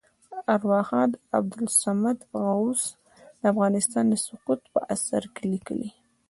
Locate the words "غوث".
2.45-2.83